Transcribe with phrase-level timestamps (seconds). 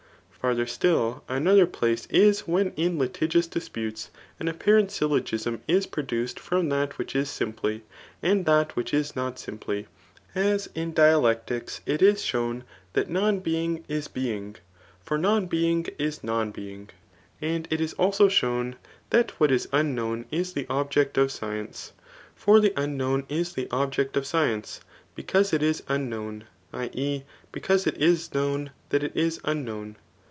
[0.41, 6.39] Farther still, another place is when in litigious dilutes, an apparent syllogism is pro* duced
[6.39, 7.83] from that which is simply,
[8.23, 9.85] and that which is not simply;
[10.33, 14.55] as in dialectics, it is shown that non being js being*
[15.03, 16.89] For non being is non being.
[17.39, 18.77] And it is also shown
[19.11, 21.93] diat what is unknown is the object of science.
[22.33, 24.81] For the unknown is the object of science,
[25.13, 26.89] because it is unknown, [i.
[26.93, 27.25] e.
[27.51, 29.97] because it is known that it is unknown.